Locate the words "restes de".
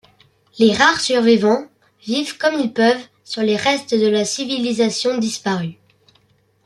3.55-4.07